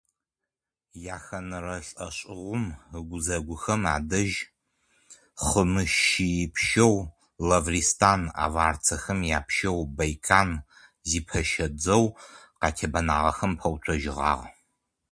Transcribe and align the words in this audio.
Яхэнэрэ 1.15 1.77
лӏэшӏэгъум 1.87 2.65
ыгузэгухэм 2.97 3.81
адэжь 3.95 4.37
хъымыщэипщэу 5.45 6.95
Лавристан 7.47 8.21
аварцэхэм 8.45 9.19
япщэу 9.37 9.79
Байкан 9.97 10.49
зипэщэ 11.09 11.65
дзэу 11.77 12.03
къатебэнагъэхэм 12.59 13.51
пэуцужьыгъагъ. 13.59 14.45